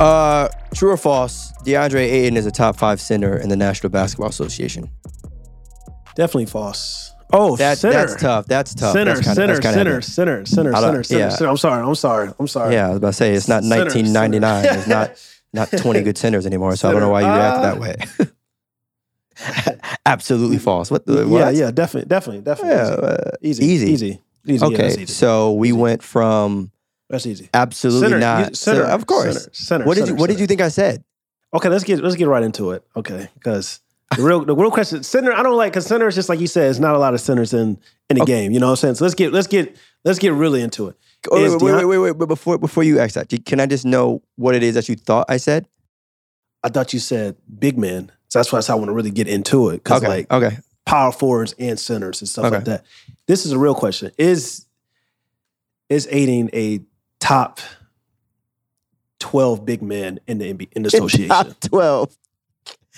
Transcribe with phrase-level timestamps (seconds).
[0.00, 1.52] Uh, true or false?
[1.64, 4.90] DeAndre Ayton is a top five center in the National Basketball Association.
[6.16, 7.12] Definitely false.
[7.32, 7.92] Oh, That, center.
[7.94, 8.46] That's tough.
[8.46, 8.92] That's tough.
[8.92, 11.28] Center, that's kinda, center, that's center, center, center, center, center, yeah.
[11.28, 11.50] center.
[11.50, 11.82] I'm sorry.
[11.86, 12.30] I'm sorry.
[12.40, 12.74] I'm sorry.
[12.74, 14.64] Yeah, I was about to say it's not Center, 1999.
[14.64, 14.78] center.
[14.78, 16.74] It's not not 20 good centers anymore.
[16.76, 17.96] So I don't know why you react that way.
[20.06, 20.90] Absolutely false.
[20.90, 21.22] What the?
[21.24, 22.74] Uh, Yeah, yeah, definitely, definitely, definitely.
[22.74, 23.86] Yeah, uh, easy, easy.
[23.86, 24.58] easy, easy, easy.
[24.64, 25.06] Yeah, Okay, that's easy.
[25.12, 26.70] so we went from
[27.10, 27.50] That's easy.
[27.52, 28.48] absolutely Center, not.
[28.50, 29.34] you- center, so- of course.
[29.42, 31.04] center, center, what did center, you What did you think I said?
[31.52, 32.84] Okay, let's get let's get right into it.
[32.96, 33.80] Okay, because
[34.16, 36.46] the real the real question center I don't like because center is just like you
[36.46, 37.76] said, it's not a lot of centers in
[38.08, 38.52] in the game.
[38.52, 38.94] You know what I'm saying?
[38.94, 40.96] So let's get let's get let's get really into it.
[41.30, 43.66] Oh, wait, wait, Deon- wait, wait, wait, But before before you ask that, can I
[43.66, 45.66] just know what it is that you thought I said?
[46.62, 49.10] I thought you said big men, so that's why that's how I want to really
[49.10, 50.08] get into it because Okay.
[50.08, 50.58] like okay.
[50.86, 52.56] power forwards and centers and stuff Okay.
[52.56, 52.84] like that.
[53.26, 54.12] This is a real question.
[54.18, 54.66] Is
[55.88, 56.80] is Ayton a
[57.20, 57.60] top
[59.18, 61.28] twelve big men in the NBA, in the association?
[61.28, 62.16] Top twelve.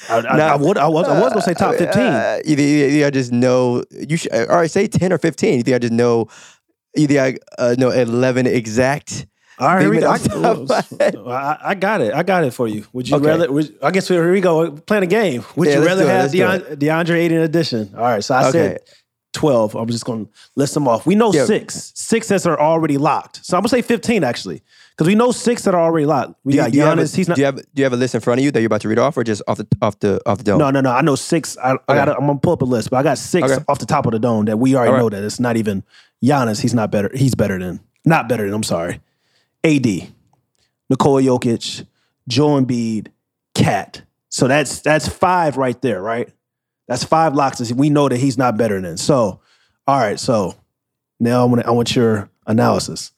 [0.08, 2.02] I, I, Now- I would I was I was gonna say top fifteen.
[2.12, 4.32] Uh, either, either I just know you should.
[4.32, 5.58] All right, say ten or fifteen.
[5.58, 6.28] You think I just know?
[6.96, 9.26] Either I uh, know eleven exact.
[9.58, 10.10] All right, here we go.
[10.10, 12.12] men off the top I, I got it.
[12.14, 12.84] I got it for you.
[12.92, 13.26] Would you Okay.
[13.26, 13.52] rather?
[13.52, 14.58] Would, I guess here we go.
[14.70, 15.44] We're Playing a game.
[15.56, 17.94] Would Yeah, you rather it, have let's do Deon, DeAndre Ayton addition?
[17.94, 18.24] All right.
[18.24, 18.50] So I Okay.
[18.58, 18.78] said
[19.32, 19.74] twelve.
[19.74, 21.06] I'm just going to list them off.
[21.06, 21.44] We know Yeah.
[21.46, 21.92] six.
[21.94, 23.44] Six that are already locked.
[23.44, 26.34] So I'm gonna say fifteen actually, because we know six that are already locked.
[26.44, 27.16] We got do you have a, Giannis.
[27.16, 27.34] He's not.
[27.36, 28.82] Do you have Do you have a list in front of you that you're about
[28.82, 30.58] to read off, or just off the off the off the dome?
[30.58, 30.90] no, no, no.
[30.90, 31.56] I know six.
[31.58, 32.08] I, I got.
[32.10, 33.64] I'm gonna pull up a list, but I got six Okay.
[33.68, 34.98] off the top of the dome that we already right.
[34.98, 35.82] know that it's not even
[36.24, 36.60] Giannis.
[36.60, 37.10] He's not better.
[37.14, 37.80] He's better than.
[38.04, 38.54] Not better than.
[38.54, 39.00] I'm sorry.
[39.64, 39.86] AD,
[40.90, 41.86] Nikola Jokic,
[42.28, 43.08] Joel Embiid,
[43.54, 44.02] Cat.
[44.28, 46.28] So that's that's five right there, right?
[46.88, 47.58] That's five locks.
[47.58, 48.96] that We know that he's not better than.
[48.96, 49.40] So,
[49.86, 50.18] all right.
[50.18, 50.54] So
[51.20, 53.12] now I want I want your analysis.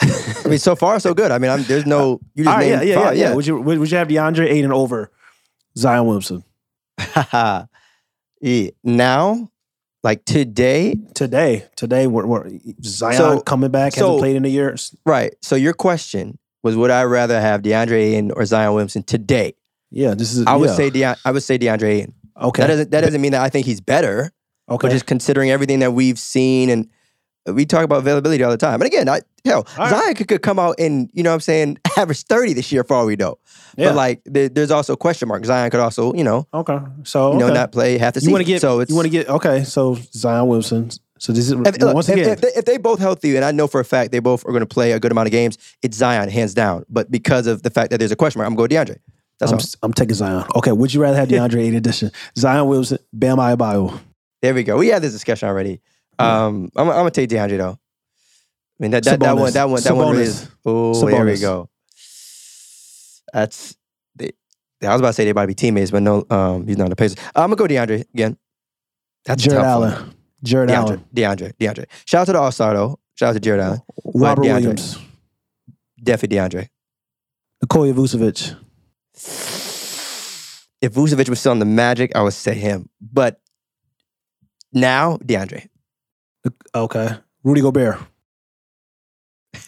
[0.00, 1.30] I mean, so far so good.
[1.30, 2.20] I mean, I'm, there's no.
[2.34, 3.34] You just right, yeah, named yeah, yeah, five, yeah.
[3.34, 5.12] Would you would, would you have DeAndre Ayton over
[5.76, 6.44] Zion Williamson
[6.98, 7.66] yeah.
[8.40, 8.70] Yeah.
[8.82, 9.50] Now,
[10.02, 11.66] like today, today?
[11.76, 12.50] Today, we're, we're
[12.82, 14.76] Zion So- coming back so- hasn't played in a year.
[15.06, 15.34] right?
[15.40, 19.54] So your question was, would I rather have DeAndre Ayton or Zion Williamson today?
[19.90, 20.44] Yeah, this is.
[20.46, 20.74] I would yeah.
[20.76, 22.14] say De- I would say DeAndre Ayton.
[22.40, 22.62] Okay.
[22.62, 24.32] That doesn't that doesn't mean that I think he's better,
[24.68, 24.86] okay.
[24.86, 26.88] but just considering everything that we've seen and
[27.46, 28.80] we talk about availability all the time.
[28.80, 29.90] And again, I, hell, All right.
[29.90, 32.84] Zion could, could come out and you know what I'm saying average 30 this year
[32.84, 33.38] for all we know.
[33.76, 33.88] Yeah.
[33.88, 35.44] But like there, there's also a question mark.
[35.44, 36.78] Zion could also, you know, okay.
[37.02, 38.60] So you know, not play half the you want to get.
[38.60, 39.28] so it's you want to get.
[39.28, 40.90] Okay, so Zion Wilson.
[41.18, 42.28] So this is if, look, once again.
[42.28, 44.50] if, they, if they both healthy, and I know for a fact they both are
[44.50, 46.84] going to play a good amount of games, it's Zion hands down.
[46.88, 48.98] But because of the fact that there's a question mark, I'm going go DeAndre.
[49.38, 49.64] That's I'm, all.
[49.82, 50.44] I'm taking Zion.
[50.56, 52.10] Okay, would you rather have DeAndre Ayton edition?
[52.36, 53.98] Zion Wilson, Bam Adebayo.
[54.42, 54.76] There we go.
[54.76, 55.80] We had this discussion already.
[56.18, 57.78] Um, I'm, I'm gonna take DeAndre though.
[58.78, 60.48] I mean that that, that one that one that one really is.
[60.64, 61.68] Oh, there we go.
[63.32, 63.76] That's
[64.14, 64.30] they,
[64.82, 66.90] I was about to say they might be teammates, but no, um, he's not on
[66.90, 67.16] the Pacers.
[67.34, 68.36] I'm gonna go DeAndre again.
[69.24, 69.92] That's Jarrett tough one.
[69.92, 70.14] Allen.
[70.42, 71.04] Jarrett DeAndre, Allen.
[71.14, 71.86] DeAndre, DeAndre.
[72.04, 72.98] Shout out to the All Star though.
[73.14, 73.80] Shout out to Jarrett Allen.
[74.04, 74.54] Robert DeAndre.
[74.54, 74.98] Williams.
[76.02, 76.68] Definitely DeAndre.
[77.62, 78.56] Nikola Vucevic.
[79.14, 82.88] If Vucevic was still on the Magic, I would say him.
[83.00, 83.40] But
[84.72, 85.68] now DeAndre,
[86.74, 87.08] Okay.
[87.42, 87.98] Rudy Gobert.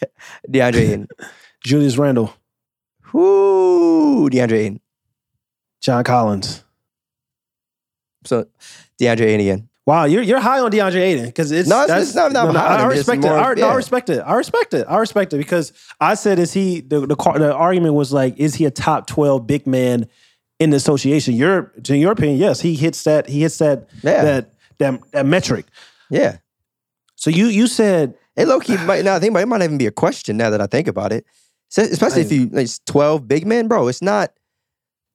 [0.48, 1.08] DeAndre Ayton.
[1.64, 2.34] Julius Randle.
[3.12, 4.80] Whoo, DeAndre Ayton.
[5.80, 6.64] John Collins.
[8.24, 8.46] So
[9.00, 9.68] DeAndre Ayton again.
[9.86, 12.88] Wow, you're you're high on DeAndre Ayton because it's No, it's- not- not high I
[12.88, 13.28] it's respect it.
[13.28, 14.19] more- I, no, I respect it.
[14.19, 14.84] I respect it.
[14.88, 18.56] I respect it because I said, is he the the, the argument was like, is
[18.56, 20.08] he a top twelve big man
[20.58, 21.34] in the association?
[21.34, 23.28] Your in your opinion, yes, he hits that.
[23.28, 24.24] He hits that Yeah.
[24.24, 25.66] that that that metric.
[26.10, 26.38] Yeah.
[27.14, 29.86] So you you said Hey, low key, might now I think it might even be
[29.86, 31.24] a question now that I think about it.
[31.76, 33.86] Especially if you like it's twelve big men, bro.
[33.88, 34.32] It's not.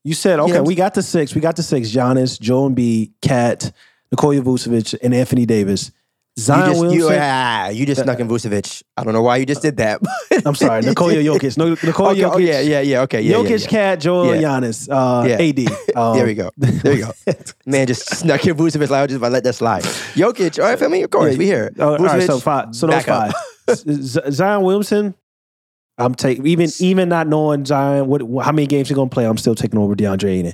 [0.03, 0.51] you said okay.
[0.53, 1.35] what I'm we got the six.
[1.35, 1.89] We got the six.
[1.89, 3.71] Giannis, Joel B, Cat,
[4.11, 5.91] Nikola Vucevic, and Anthony Davis.
[6.37, 7.17] You Zion just, you, Williamson.
[7.21, 8.83] ah, you just snuck in Vucevic.
[8.95, 9.99] I don't know why you just did that.
[10.45, 11.57] I'm sorry, Nikola Jokic.
[11.57, 12.31] No, Nikola okay, Jokic.
[12.33, 13.01] oh, yeah, yeah, yeah.
[13.01, 13.67] Okay, yeah, Jokic, yeah, yeah.
[13.67, 14.41] Cat, Joel, Yeah.
[14.41, 15.35] Giannis, uh, Yeah.
[15.41, 15.95] AD.
[15.97, 16.49] Um, There we go.
[16.57, 17.33] There you go.
[17.65, 18.89] Man, just snuck in Vucevic.
[18.89, 19.83] Like, I just about let that slide.
[19.83, 20.57] Jokic.
[20.63, 21.03] All right, me?
[21.03, 21.37] Of course, Yeah.
[21.39, 21.73] we here.
[21.79, 22.73] Oh, all right, so five.
[22.75, 23.33] So those five.
[24.33, 25.15] Zion Williamson.
[25.97, 29.25] I'm taking even even not knowing Zion what how many games he's gonna play.
[29.25, 30.53] I'm still taking over DeAndre Ayton.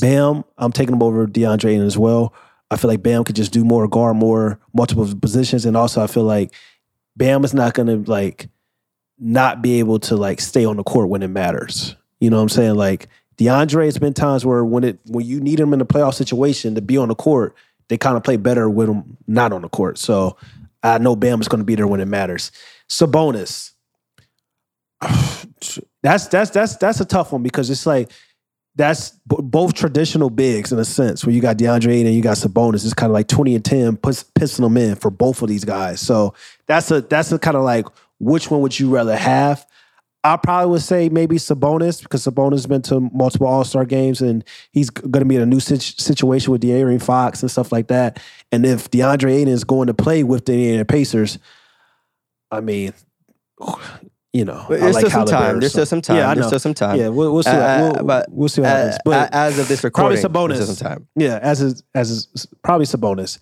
[0.00, 2.32] Bam, I'm taking him over DeAndre Ayton as well.
[2.70, 6.06] I feel like Bam could just do more, guard more, multiple positions, and also I
[6.06, 6.52] feel like
[7.16, 8.48] Bam is not gonna like
[9.18, 11.96] not be able to like stay on the court when it matters.
[12.20, 12.74] You know what I'm saying?
[12.74, 13.08] Like
[13.38, 16.74] DeAndre, it's been times where when it when you need him in a playoff situation
[16.74, 17.54] to be on the court,
[17.88, 19.98] they kind of play better with him not on the court.
[19.98, 20.36] So
[20.82, 22.52] I know Bam is going to be there when it matters.
[22.88, 23.72] Sabonis.
[26.02, 28.12] That's that's that's that's a tough one because it's like
[28.76, 32.22] that's b- both traditional bigs in a sense where you got DeAndre Ayton and you
[32.22, 32.84] got Sabonis.
[32.84, 36.00] It's kind of like twenty and ten, pissing them in for both of these guys.
[36.00, 36.34] So
[36.66, 37.86] that's a that's a kind of like
[38.18, 39.66] which one would you rather have?
[40.24, 44.20] I probably would say maybe Sabonis because Sabonis has been to multiple All Star games
[44.20, 47.70] and he's going to be in a new situ- situation with De'Aaron Fox and stuff
[47.70, 48.20] like that.
[48.50, 51.38] And if DeAndre Ayton is going to play with the Indiana Pacers,
[52.50, 52.92] I mean,
[54.36, 55.60] you know, But I There's like still some time.
[55.60, 56.16] There's so- still some time.
[56.16, 56.98] Yeah, I There's still some time.
[56.98, 57.50] Yeah, we'll, we'll see.
[57.50, 58.98] Uh, we'll, but, we'll see what Uh, happens.
[59.04, 60.48] But as of this probably recording, Sabonis.
[60.56, 61.08] there's still some time.
[61.16, 63.38] yeah, as is, as is, probably Sabonis.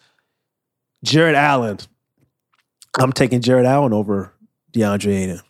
[1.05, 1.79] Jarrett Allen.
[2.99, 4.33] I'm taking Jarrett Allen over
[4.73, 5.41] DeAndre Ayton.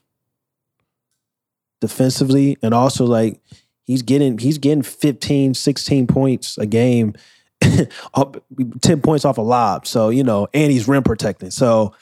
[1.81, 3.41] Defensively and also like
[3.85, 7.15] he's getting he's getting 15, 16 points a game.
[7.61, 9.87] 10 points off a lob.
[9.87, 11.51] So, you know, and he's rim protecting.
[11.51, 11.95] So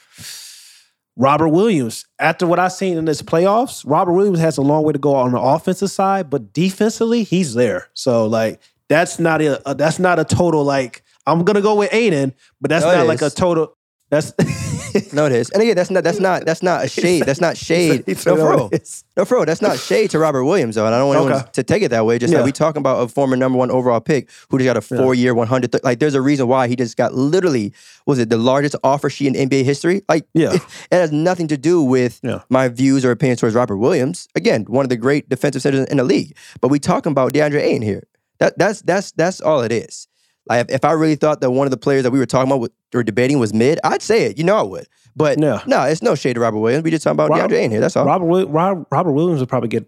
[1.17, 4.93] Robert Williams, after what I've seen in this playoffs, Robert Williams has a long way
[4.93, 7.89] to go on the offensive side, but defensively, he's there.
[7.93, 12.35] So like that's not a, that's not a total like I'm gonna go with Ayton,
[12.61, 13.77] but that's No, not like a total.
[14.11, 14.33] That's
[15.13, 15.51] No, it is.
[15.51, 17.25] And again, that's not that's not that's not a shade.
[17.25, 18.05] That's not shade.
[18.07, 18.69] No, said, for "No, real.
[18.73, 19.45] it is." No, for real.
[19.47, 20.87] That's not shade to Robert Williams, though.
[20.87, 22.19] And I don't want anyone to take it that way.
[22.19, 22.39] Just Yeah.
[22.39, 25.15] like we talking about a former number one overall pick who just got a four
[25.15, 25.83] year, 100.
[25.85, 27.73] Like, there's a reason why he just got literally,
[28.07, 30.03] was it the largest offer sheet in NBA history?
[30.09, 30.53] Like, Yeah.
[30.55, 32.41] it, has nothing to do with Yeah.
[32.49, 34.29] my views or opinions towards Robert Williams.
[34.35, 36.37] Again, one of the great defensive centers in the league.
[36.61, 38.05] But we talking about DeAndre Ayton here.
[38.39, 40.09] That, that's, that's, that's all it is.
[40.47, 42.51] Like, if, if I really thought that one of the players that we were talking
[42.51, 44.39] about with, or debating was mid, I'd say it.
[44.39, 44.87] You know I would.
[45.15, 46.85] But no, no, it's no shade to Robert Williams.
[46.85, 47.81] We just talking about Rob- DeAndre Ayton here.
[47.81, 48.07] That's all.
[48.07, 49.87] Robert Rob, Robert Williams would probably get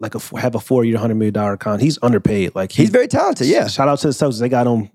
[0.00, 1.80] like a have a four year, hundred million dollar con.
[1.80, 2.54] He's underpaid.
[2.54, 3.46] Like He's very talented.
[3.46, 3.66] Yeah.
[3.66, 4.40] Shout out to the Celtics.
[4.40, 4.90] They got him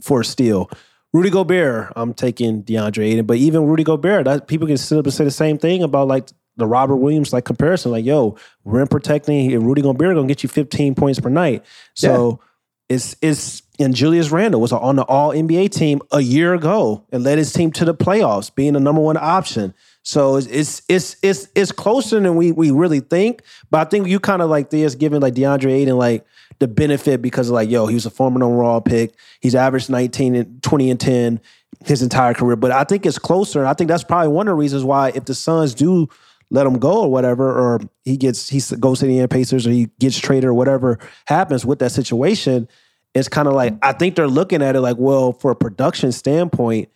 [0.00, 0.70] for a steal.
[1.12, 3.26] Rudy Gobert, I'm taking DeAndre Ayton.
[3.26, 6.08] But even Rudy Gobert, that people can sit up and say the same thing about
[6.08, 7.92] like the Robert Williams like comparison.
[7.92, 11.64] Like, yo, rim protecting and Rudy Gobert gonna get you 15 points per night.
[11.94, 12.40] So
[12.88, 17.24] it's it's and Julius Randle was on the all NBA team a year ago and
[17.24, 19.74] led his team to the playoffs, being the number one option.
[20.02, 23.42] So it's it's it's it's, it's closer than we we really think.
[23.70, 26.24] But I think you kind of like this giving like DeAndre Ayton like
[26.60, 29.14] the benefit because like yo, he was a former overall pick.
[29.40, 31.40] He's averaged 19 and 20 and 10
[31.84, 32.56] his entire career.
[32.56, 33.58] But I think it's closer.
[33.60, 36.08] And I think that's probably one of the reasons why if the Suns do
[36.50, 39.88] let him go or whatever, or he gets he goes to the Pacers or he
[39.98, 42.68] gets traded or whatever happens with that situation,
[43.14, 46.10] it's kind of like I think they're looking at it like, well, for a production
[46.12, 46.88] standpoint,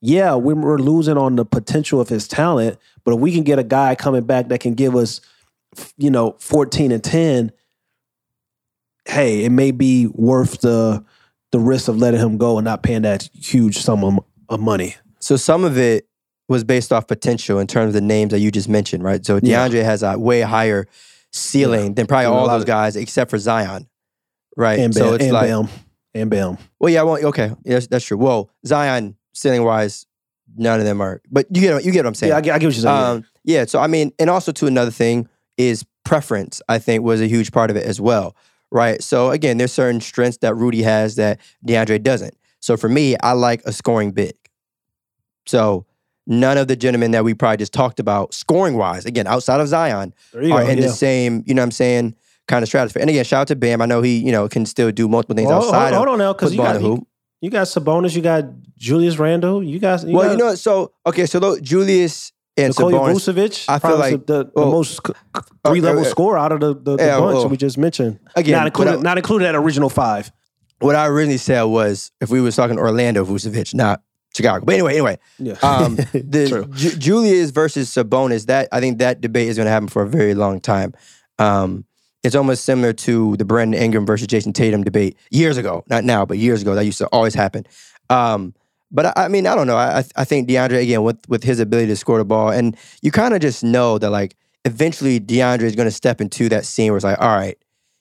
[0.00, 3.58] yeah, we- we're losing on the potential of his talent, but if we can get
[3.58, 5.20] a guy coming back that can give us,
[5.98, 7.52] you know, fourteen and ten,
[9.06, 11.04] hey, it may be worth the
[11.52, 14.02] the risk of letting him go and not paying that huge sum
[14.48, 14.96] of, money.
[15.20, 16.06] So some of it
[16.48, 19.24] was based off potential in terms of the names that you just mentioned, right?
[19.24, 19.66] So Yeah.
[19.68, 20.86] DeAndre has a way higher
[21.32, 23.88] ceiling than probably all those guys except for Zion,
[24.56, 24.78] right?
[24.78, 25.68] And so Bam, it's and like, Bam,
[26.14, 26.58] and Bam.
[26.80, 28.18] well, yeah, well, okay, yeah, that's, that's true.
[28.18, 30.06] Well, Zion ceiling wise,
[30.56, 32.30] none of them are, but you get you get what I'm saying.
[32.30, 33.16] Yeah, I get, I get what you're saying.
[33.16, 33.64] Um, yeah.
[33.66, 36.60] So I mean, and also to another thing is preference.
[36.68, 38.34] I think was a huge part of it as well,
[38.70, 39.02] right?
[39.02, 42.36] So again, there's certain strengths that Rudy has that DeAndre doesn't.
[42.60, 44.34] So for me, I like a scoring big.
[45.46, 45.86] So
[46.26, 49.68] none of the gentlemen that we probably just talked about, scoring wise, again outside of
[49.68, 50.58] Zion, are go.
[50.58, 50.86] in yeah.
[50.86, 51.44] the same.
[51.46, 52.16] You know what I'm saying?
[52.48, 53.00] Kind of stratosphere.
[53.00, 53.82] And again, shout out to Bam.
[53.82, 56.18] I know he, you know, can still do multiple things Well, outside hold, hold on
[56.18, 57.08] now, because you got you, hoop.
[57.40, 58.44] you got Sabonis, you got
[58.76, 60.04] Julius Randle, you guys.
[60.04, 63.64] Well, got you know, so okay, so though Julius and Nikola Sabonis, Vucevic.
[63.68, 65.00] I feel like- the, the most
[65.66, 68.20] three level uh, uh, score out of the, the, the bunch we just mentioned.
[68.36, 70.30] again, not included, not included that original five.
[70.78, 74.02] what I originally said was if we was talking Orlando Vucevic, not
[74.36, 74.64] Chicago.
[74.64, 79.48] But anyway, anyway, Yeah, um, the Ju- Julius versus Sabonis, that I think that debate
[79.48, 80.92] is going to happen for a very long time.
[81.38, 81.84] Um,
[82.26, 86.26] it's almost similar to the Brandon Ingram versus Jayson Tatum debate years ago, not now,
[86.26, 86.74] but years ago.
[86.74, 87.64] That used to always happen.
[88.10, 88.54] Um,
[88.90, 89.76] but I, I mean, I don't know.
[89.76, 92.76] I, I- I think DeAndre again with with his ability to score the ball, and
[93.02, 96.64] you kind of just know that like eventually DeAndre is going to step into that
[96.66, 97.56] scene where it's like, all right,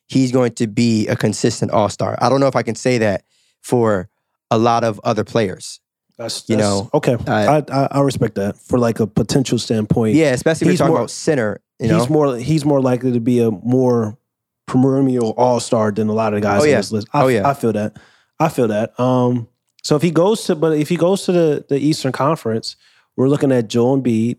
[0.07, 2.17] he's going to be a consistent All Star.
[2.21, 3.23] I don't know if I can say that
[3.61, 4.09] for
[4.51, 5.79] a lot of other players.
[6.17, 7.17] That's, You that's- know, okay.
[7.27, 10.15] I- I, I I respect that for like a potential standpoint.
[10.15, 11.61] Yeah, especially He's you're talking more- about center.
[11.79, 14.17] You know, he's more he's more likely to be a more
[14.65, 17.07] perennial all star than a lot of the guys Oh, on this list.
[17.13, 17.47] I, Oh, yeah.
[17.47, 17.97] I feel that.
[18.39, 18.97] I feel that.
[18.99, 19.47] Um,
[19.83, 22.75] so if he goes to, but if he goes to the the Eastern Conference,
[23.17, 24.37] we're looking at Joel Embiid,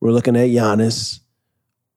[0.00, 1.20] we're looking at Giannis,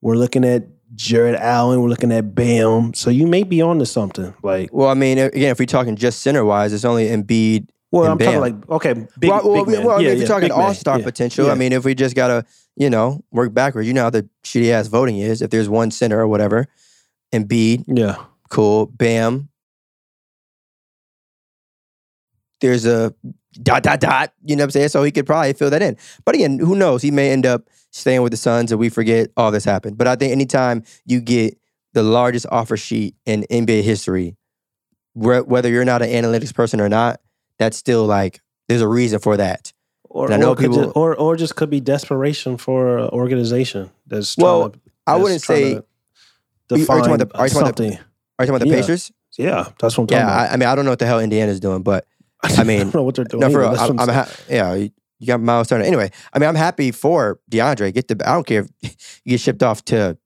[0.02, 2.94] we're looking at Jarrett Allen, we're looking at Bam.
[2.94, 4.34] So you may be on to something.
[4.44, 8.12] Like, Well, I mean, again, if we're talking just center wise, it's only Embiid Well,
[8.12, 8.42] I'm talking Bam.
[8.42, 11.50] like okay, big, well, well, big well, yeah, if you're yeah, talking all star potential.
[11.50, 14.70] I mean, if we just gotta, you know, work backwards, you know how the shitty
[14.70, 15.42] ass voting is.
[15.42, 16.68] If there's one center or whatever,
[17.34, 18.18] Embiid, yeah,
[18.50, 19.48] cool, Bam.
[22.60, 23.14] There's a
[23.64, 24.34] dot dot dot.
[24.44, 24.90] You know what I'm saying?
[24.90, 25.96] So he could probably fill that in.
[26.26, 27.02] But again, who knows?
[27.02, 29.98] He may end up staying with the Suns, and we forget all this happened.
[29.98, 31.58] But I think anytime you get
[31.94, 34.36] the largest offer sheet in NBA history,
[35.14, 37.22] whether you're not an analytics person or not,
[37.60, 39.72] that's still like there's a reason for that.
[40.04, 43.92] or, I know or, people- just, or or just could be desperation for an organization
[44.08, 45.76] that's Well, to, I wouldn't say.
[45.76, 45.84] to
[46.72, 47.90] Are you- talking about the- are you talking about the- Are
[48.46, 48.76] you talking about the Yeah.
[48.82, 49.12] Pacers?
[49.38, 50.50] yeah, that's what I'm talking Yeah, about.
[50.50, 52.06] I, I mean, I don't know what the hell Indiana's doing, but
[52.44, 53.42] I mean, I don't know what they're doing.
[53.42, 55.84] No, for real, I, am ha- yeah, you, you got Miles Turner.
[55.84, 57.94] Anyway, I mean, I'm happy for DeAndre.
[57.94, 58.18] Get the.
[58.28, 60.18] I don't care if you get shipped off to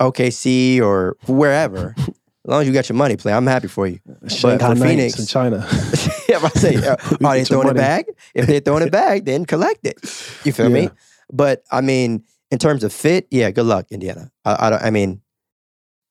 [0.00, 1.94] OKC or wherever.
[2.48, 3.34] as long as you got your money, play.
[3.34, 3.98] I'm happy for you.
[4.26, 5.56] Shanghai for Knights Phoenix- in China.
[6.30, 8.06] yeah, I say, uh, are they get your throwing it back?
[8.32, 9.98] If they're throwing it back, then collect it.
[10.44, 10.86] You feel Yeah.
[10.86, 10.90] me?
[11.30, 14.30] But I mean, in terms of fit, yeah, good luck, Indiana.
[14.46, 14.82] I, I don't.
[14.82, 15.20] I mean,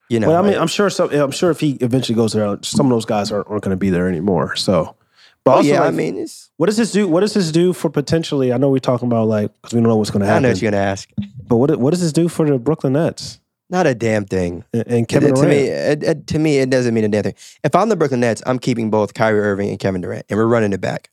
[0.09, 0.91] you know, well, I mean, I'm sure.
[0.91, 3.73] Some, I'm sure if he eventually goes there, some of those guys aren't, aren't going
[3.73, 4.55] to be there anymore.
[4.55, 4.95] So,
[5.43, 6.51] but oh, also, yeah, I mean, it's.
[6.57, 7.07] what does this do?
[7.07, 8.53] What does this do for potentially?
[8.53, 10.45] I know we're talking about like because we don't know what's going to happen.
[10.45, 11.09] I know what you're gonna ask.
[11.47, 13.39] but what what does this do for the Brooklyn Nets
[13.69, 14.63] Not a damn thing.
[14.73, 17.35] and, Kevin It- to me, it, it- to me, it doesn't mean a damn thing.
[17.63, 20.47] If I'm the Brooklyn Nets, I'm keeping both Kyrie Irving and Kevin Durant, and we're
[20.47, 21.09] running it back,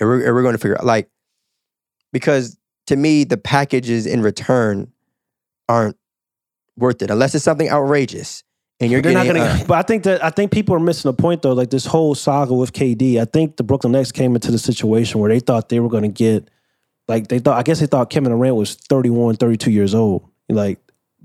[0.00, 1.08] and we're, and we're going to figure out like
[2.12, 4.92] because to me, the packages in return
[5.68, 5.96] aren't
[6.76, 8.42] worth it unless it's something outrageous,
[8.80, 11.08] and you're They're not gonna, uh, but I think that I think people are missing
[11.08, 11.52] the point though.
[11.52, 15.20] Like this whole saga with KD, I think the Brooklyn Nets came into the situation
[15.20, 16.50] where they thought they were going to get,
[17.08, 17.56] like they thought.
[17.56, 20.78] I guess they thought Kevin Durant was 31, 32 years old, like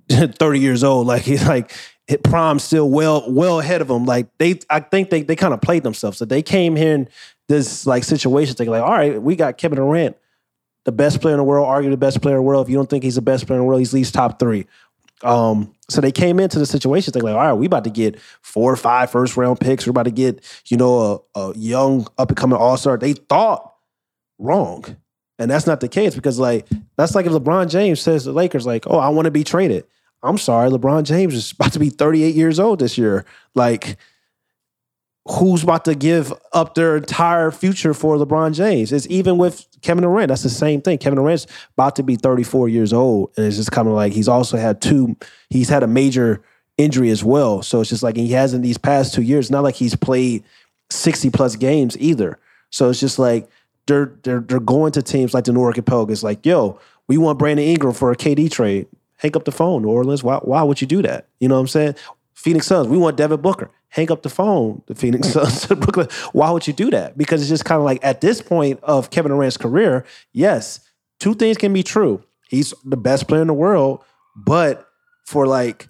[0.12, 1.08] 30 years old.
[1.08, 1.74] Like like
[2.08, 4.06] hit prime still well well ahead of him.
[4.06, 6.18] Like they, I think they they kind of played themselves.
[6.18, 7.10] So they came here in
[7.48, 10.18] this like situation thinking like, all right, we got Kevin Durant,
[10.86, 12.66] the best player in the world, argue the best player in the world.
[12.66, 14.40] If you don't think he's the best player in the world, he's at least top
[14.40, 14.66] three.
[15.22, 18.20] Um, so they came into the situation thinking like, all right, we about to get
[18.42, 19.86] four or five first round picks.
[19.86, 22.98] We're about to get, you know, a, a young up and coming all star.
[22.98, 23.74] They thought
[24.38, 24.96] wrong.
[25.38, 28.66] And that's not the case because like that's like if LeBron James says the Lakers,
[28.66, 29.86] like, oh, I want to be traded.
[30.22, 33.26] I'm sorry, LeBron James is about to be 38 years old this year.
[33.56, 33.98] Like,
[35.28, 38.92] who's about to give up their entire future for LeBron James?
[38.92, 40.30] It's even with Kevin Durant.
[40.30, 40.98] That's the same thing.
[40.98, 43.32] Kevin Durant's about to be 34 years old.
[43.38, 45.16] And it's just kind of like he's also had two,
[45.50, 46.42] he's had a major
[46.78, 47.62] injury as well.
[47.62, 50.44] So it's just like he hasn't these past two years, not like he's played
[50.90, 52.40] 60 plus games either.
[52.72, 53.48] So it's just like
[53.88, 57.40] they're they're they're going to teams like the New Orleans Pelicans, like, yo, we want
[57.40, 58.88] Brandon Ingram for a KD trade.
[59.20, 60.24] Hang up the phone, New Orleans.
[60.24, 61.28] Why why would you do that?
[61.40, 61.96] You know what I'm saying?
[62.34, 63.70] Phoenix Suns, we want Devin Booker.
[63.90, 65.34] Hang up the phone, the Phoenix hmm.
[65.34, 66.08] Suns to Brooklyn.
[66.32, 67.18] Why would you do that?
[67.18, 70.80] Because it's just kind of like at this point of Kevin Durant's career, yes,
[71.20, 72.24] two things can be true.
[72.48, 74.04] He's the best player in the world,
[74.36, 74.88] but
[75.26, 75.90] for like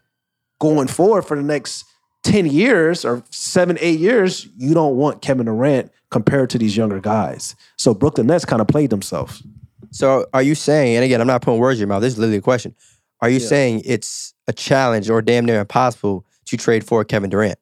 [0.60, 1.86] going forward for the next
[2.24, 7.00] 10 years or seven, eight years, you don't want Kevin Durant compared to these younger
[7.00, 7.56] guys.
[7.78, 9.44] So Brooklyn Nets kind of played themselves.
[9.92, 12.20] So are you saying, and again, I'm not putting words in your mouth, this is
[12.20, 12.76] literally a question.
[13.22, 13.48] Are you Yeah.
[13.48, 17.60] saying it's a challenge or damn near impossible to trade for Kevin Durant?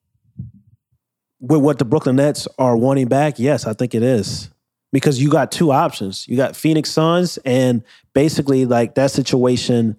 [1.40, 4.50] With what the Brooklyn Nets are wanting back, yes, I think it is.
[4.92, 6.28] Because you got two options.
[6.28, 7.84] You got Phoenix Suns, and
[8.14, 9.98] basically, like that situation,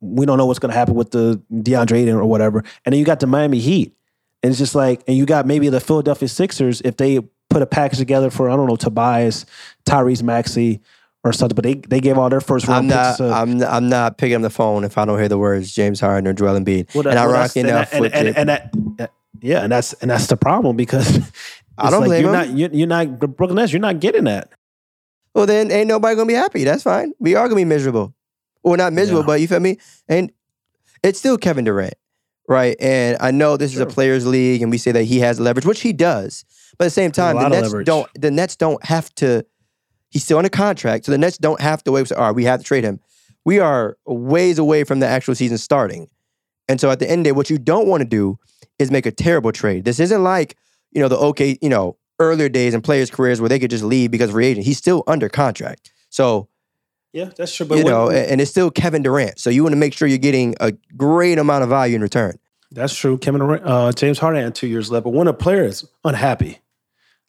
[0.00, 2.64] we don't know what's going to happen with the DeAndre Ayton or whatever.
[2.84, 3.94] And then you got the Miami Heat.
[4.42, 7.66] And it's just like, and you got maybe the Philadelphia Sixers if they put a
[7.66, 9.46] package together for, I don't know, Tobias,
[9.86, 10.80] Tyrese Maxey,
[11.24, 11.54] or something.
[11.54, 13.06] But they, they gave all their first round I'm not.
[13.06, 13.16] picks.
[13.18, 13.62] to- I'm.
[13.62, 16.32] I'm not picking up the phone if I don't hear the words James Harden or
[16.34, 16.94] Joel Embiid.
[16.94, 19.92] Well, that- and well, ironically and enough, and, with and, and that, yeah, and that's
[19.94, 21.18] and that's the problem because
[21.78, 22.48] I don't like blame you're him.
[22.48, 23.72] not you're, you're not the Brooklyn Nets.
[23.72, 24.50] You're not getting that.
[25.34, 26.64] well, then ain't nobody gonna be happy.
[26.64, 27.12] That's fine.
[27.18, 28.14] We are gonna be miserable.
[28.62, 29.26] Well, not miserable, Yeah.
[29.26, 29.78] but you feel me?
[30.08, 30.30] And
[31.02, 31.94] it's still Kevin Durant,
[32.48, 32.76] right?
[32.80, 35.66] And I know this is a players' league, and we say that he has leverage,
[35.66, 36.44] which he does.
[36.78, 38.08] But at the same time, the Nets don't.
[38.14, 39.44] The Nets don't have to.
[40.14, 42.12] He's still on a contract, so the Nets don't have to wait.
[42.12, 43.00] All right, we have to trade him.
[43.44, 46.08] We are ways away from the actual season starting,
[46.68, 48.38] and so at the end of the day, what you don't want to do
[48.78, 49.84] is make a terrible trade.
[49.84, 50.56] This isn't like
[50.92, 53.82] you know the okay, you know earlier days in players' careers where they could just
[53.82, 54.64] leave because of free agent.
[54.64, 56.48] He's still under contract, so
[57.12, 57.66] Yeah, that's true.
[57.76, 59.40] you know, a- and it's still Kevin Durant.
[59.40, 62.38] So you want to make sure you're getting a great amount of value in return.
[62.70, 63.18] that's true.
[63.18, 66.60] Kevin Durant, uh, James Harden had two years left, but when a player is unhappy,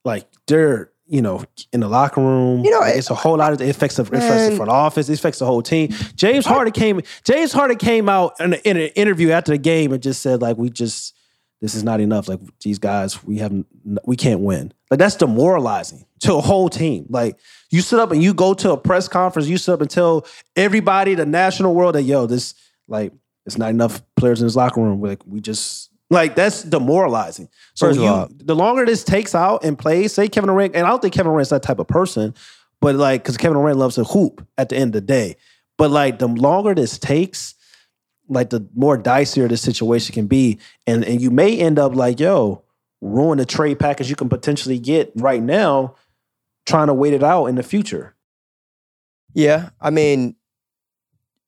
[0.04, 3.54] like they're you know in the locker room, You know, it- it's a whole lot
[3.54, 5.90] of it affects the, it affects the front office, it affects the whole team.
[6.16, 7.02] James Harden came.
[7.24, 10.42] James Harden came out in, a- in an interview after the game and just said
[10.42, 11.14] like, "We just."
[11.62, 12.28] This is not enough.
[12.28, 13.66] Like these guys, we haven't
[14.06, 14.74] we can't win.
[14.92, 17.06] Like that's demoralizing to a whole team.
[17.10, 17.40] Like
[17.72, 20.28] you sit up and you go to a press conference, you sit up and tell
[20.58, 22.54] everybody, the national world, that yo, this
[22.90, 23.14] like
[23.46, 25.02] it's not enough players in this locker room.
[25.02, 27.50] Like we just like that's demoralizing.
[27.74, 30.90] So First you, the longer this takes out and plays, say Kevin Durant, and I
[30.90, 32.34] don't think Kevin Durant's that type of person,
[32.82, 35.36] but like because Kevin Durant loves to hoop at the end of the day.
[35.78, 37.56] But like the longer this takes,
[38.30, 42.20] like the more dicier the situation can be, and and you may end up like
[42.20, 42.64] yo
[43.02, 45.96] ruin the trade package you can potentially get right now,
[46.66, 48.16] trying to wait it out in the future.
[49.34, 50.36] Yeah, I mean,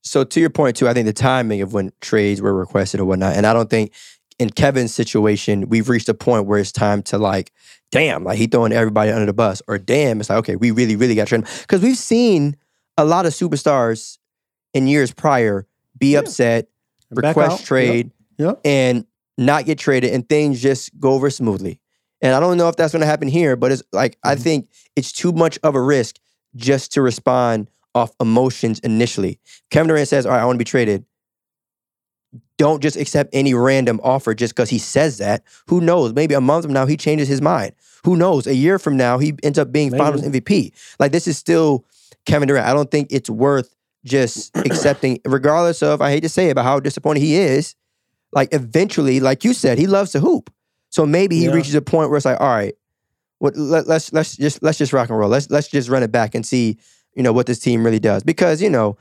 [0.03, 3.05] so to your point too, I think the timing of when trades were requested or
[3.05, 3.93] whatnot, and I don't think
[4.39, 7.51] in Kevin's situation we've reached a point where it's time to like,
[7.91, 10.95] damn, like he throwing everybody under the bus, or damn, it's like okay, we really,
[10.95, 12.55] really got to trade because we've seen
[12.97, 14.17] a lot of superstars
[14.73, 15.65] in years prior
[15.97, 16.19] be Yeah.
[16.19, 16.67] upset,
[17.09, 17.59] And request out.
[17.59, 17.65] Yep.
[17.67, 18.61] trade, Yep.
[18.65, 19.05] and
[19.37, 21.79] not get traded, and things just go over smoothly.
[22.21, 24.39] And I don't know if that's going to happen here, but it's like I Mhm.
[24.41, 26.17] think it's too much of a risk
[26.55, 29.39] just to respond off emotions initially.
[29.71, 31.05] Kevin Durant says, "All right, I want to be traded."
[32.57, 35.43] Don't just accept any random offer just because he says that.
[35.67, 36.13] Who knows?
[36.13, 37.73] Maybe a month from now he changes his mind.
[38.03, 38.47] Who knows?
[38.47, 39.99] A year from now he ends up being Maybe.
[40.03, 40.71] Finals MVP.
[40.99, 41.85] Like this is still
[42.25, 42.65] Kevin Durant.
[42.67, 46.63] I don't think it's worth just accepting, regardless of I hate to say it, but
[46.63, 47.75] how disappointed he is.
[48.33, 50.51] Like eventually, like you said, he loves to hoop.
[50.89, 51.53] So maybe he Yeah.
[51.53, 52.73] reaches a point where it's like, all right,
[53.39, 55.29] what let, let's let's just let's just rock and roll.
[55.29, 56.77] Let's let's just run it back and see,
[57.13, 58.23] you know, what this team really does.
[58.23, 58.97] Because, you know,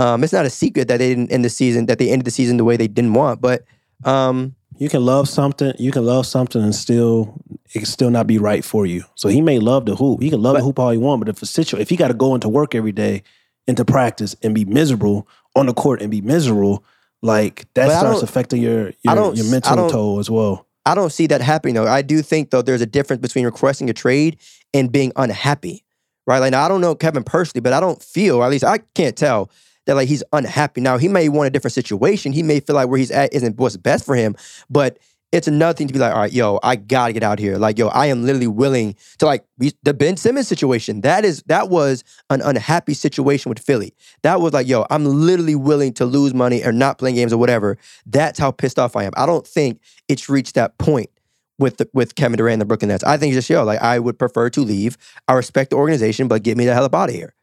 [0.00, 2.30] um, it's not a secret that they didn't end the season, that they ended the
[2.30, 3.40] season the way they didn't want.
[3.40, 3.64] But
[4.04, 7.34] um, You can love something, you can love something and still
[7.74, 9.04] it can still not be right for you.
[9.14, 10.22] So he may love the hoop.
[10.22, 12.08] He can love But- the hoop all he want, but if situ if he got
[12.08, 13.22] to go into work every day,
[13.66, 16.82] into practice and be miserable on the court and be miserable,
[17.22, 20.66] like that starts affecting your your, your mental toll as well.
[20.86, 21.86] I don't see that happening though.
[21.86, 24.38] I do think though there's a difference between requesting a trade
[24.72, 25.84] and being unhappy,
[26.26, 26.38] right?
[26.38, 28.78] Like now, I don't know Kevin personally, but I don't feel, or at least I
[28.94, 29.50] can't tell
[29.86, 30.80] that like he's unhappy.
[30.80, 32.32] Now he may want a different situation.
[32.32, 34.36] He may feel like where he's at isn't what's best for him,
[34.68, 34.98] but
[35.32, 37.56] it's another thing to be like, all right, yo, I gotta get out here.
[37.56, 39.44] Like, yo, I am literally willing to like
[39.82, 41.02] the Ben Simmons situation.
[41.02, 43.94] That is that was an unhappy situation with Philly.
[44.22, 47.38] That was like, yo, I'm literally willing to lose money or not playing games or
[47.38, 47.78] whatever.
[48.06, 49.12] That's how pissed off I am.
[49.16, 51.10] I don't think it's reached that point
[51.58, 53.04] with the, with Kevin Durant and the Brooklyn Nets.
[53.04, 54.96] I think it's just yo, like I would prefer to leave.
[55.28, 57.34] I respect the organization, but get me the hell up out of here.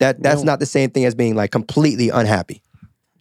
[0.00, 2.62] That that's not the same thing as being like completely unhappy.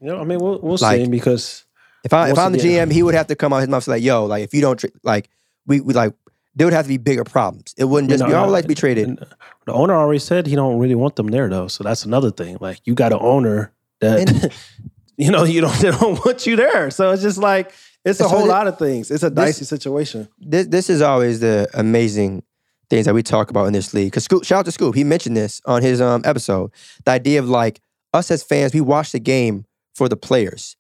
[0.01, 1.65] You know, I mean, we'll, we'll Like- see because
[2.05, 3.83] If I if I'm the GM, he would have to come out his mouth and
[3.83, 5.29] say like, yo, like if you don't like
[5.67, 6.13] we, we like
[6.55, 7.73] there would have to be bigger problems.
[7.77, 9.07] It wouldn't just You be, I would like to be traded.
[9.07, 9.25] and uh,
[9.65, 11.67] the owner already said he don't really want them there though.
[11.67, 12.57] So that's another thing.
[12.61, 14.51] Like you got an owner that
[15.17, 16.89] you know you don't they don't want you there.
[16.91, 17.73] So it's just like
[18.05, 19.11] it's a So whole thi- lot of things.
[19.11, 20.29] It's a this- dicey situation.
[20.39, 22.43] this this is always the amazing
[22.89, 24.07] things that we talk about in this league.
[24.07, 26.71] Because Scoop, shout out to Scoop, he mentioned this on his um episode.
[27.05, 27.81] The idea of like
[28.13, 30.75] us as fans, we watch the game for the players.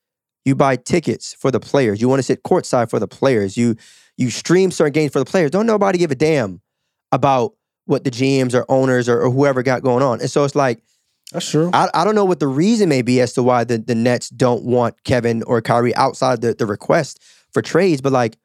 [0.45, 2.01] You buy tickets for the players.
[2.01, 3.57] You want to sit courtside for the players.
[3.57, 3.75] You
[4.17, 5.51] you stream certain games for the players.
[5.51, 6.61] Don't nobody give a damn
[7.11, 7.53] about
[7.85, 10.21] what the GMs or owners or, or whoever got going on.
[10.21, 10.83] And so it's like
[11.31, 11.71] That's true.
[11.73, 14.29] I, I don't know what the reason may be as to why the, the Nets
[14.29, 18.37] don't want Kevin or Kyrie outside the, the request for trades, but like,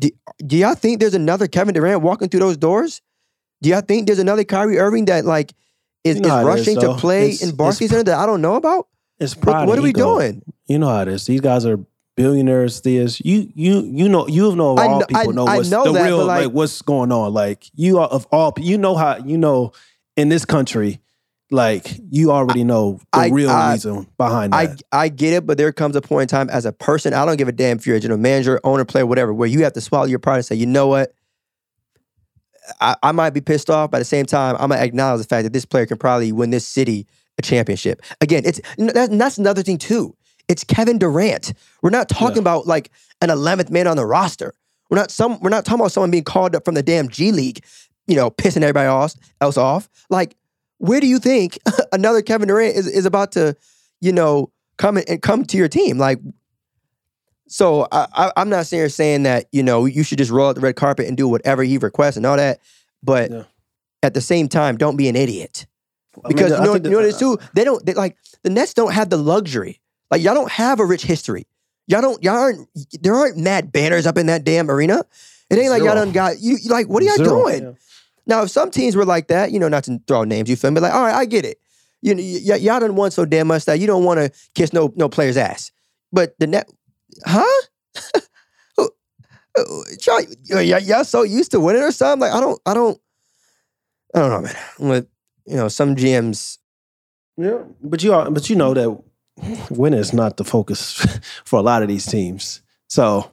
[0.00, 0.10] do,
[0.44, 3.00] do y'all think there's another Kevin Durant walking through those doors?
[3.62, 5.52] Do y'all think there's another Kyrie Irving that like
[6.02, 6.94] is, You know is is, rushing though.
[6.94, 8.88] to play It's- in Barclays Center that I don't know about?
[9.18, 10.14] It's What, pride what and are we ego.
[10.18, 10.42] doing?
[10.66, 11.26] You know how it is.
[11.26, 11.78] These guys are
[12.16, 12.80] billionaires.
[12.80, 15.70] Theas you you you know you of know I all people I- know I what's
[15.70, 17.32] know the that, real like- like, what's going on.
[17.34, 19.72] Like you are of all you know how you know
[20.16, 21.00] in this country.
[21.52, 24.82] Like you already know the I- real I- reason behind I that.
[24.92, 27.36] I get it, but there comes a point in time as a person, I don't
[27.36, 29.80] give a damn if you're a general manager, owner, player, whatever, where you have to
[29.80, 31.12] swallow your pride and say, you know what?
[32.80, 35.26] I, I might be pissed off, but at the same time, I'm gonna acknowledge the
[35.28, 37.06] fact that this player can probably win this city
[37.38, 38.02] a championship.
[38.20, 40.14] Again, it's that, that's another thing too.
[40.48, 41.52] It's Kevin Durant.
[41.82, 42.42] We're not talking Yeah.
[42.42, 42.90] about like
[43.22, 44.52] an 11th man on the roster.
[44.88, 45.40] We're not some.
[45.40, 47.64] We're not talking about someone being called up from the damn G League,
[48.06, 49.88] you know, pissing everybody else else off.
[50.10, 50.36] Like,
[50.80, 51.58] where do you think
[51.92, 53.56] another Kevin Durant is is about to,
[54.00, 55.96] you know, come and come to your team?
[55.98, 56.18] Like,
[57.48, 60.54] so I, I, I'm not saying saying that you know you should just roll out
[60.54, 62.60] the red carpet and do whatever he requests and all that,
[63.02, 63.42] but Yeah.
[64.02, 65.66] at the same time, don't be an idiot
[66.16, 67.38] I mean, because you know, you know what it that- is too.
[67.54, 69.80] They don't they, like the Nets don't have the luxury.
[70.10, 71.46] Like y'all don't have a rich history.
[71.86, 72.68] Y'all don't y'all aren't
[73.02, 75.04] there aren't mad banners up in that damn arena.
[75.50, 76.04] It ain't like y'all Zero.
[76.04, 77.28] done got you you like what are y'all Zero.
[77.42, 77.62] doing?
[77.64, 77.72] Yeah.
[78.30, 80.70] Now if some teams were like that, you know, not to throw names, you feel
[80.70, 80.80] me?
[80.80, 81.58] Like all right, I get it.
[82.00, 84.30] You know, y- y- y'all done won so damn much that you don't want to
[84.54, 85.72] kiss no no player's ass.
[86.12, 86.70] But the net,
[87.26, 87.44] huh?
[88.76, 88.90] Who-
[89.58, 89.64] uh,
[90.06, 90.22] y'all,
[90.62, 92.20] y'all, y'all so used to winning or something.
[92.20, 93.00] Like I don't, I don't,
[94.14, 94.56] I don't know, man.
[94.90, 95.08] With
[95.46, 96.58] you know, some GMs.
[97.36, 101.04] Yeah, but you are, but you know that winning is not the focus
[101.44, 102.62] for a lot of these teams.
[102.88, 103.32] So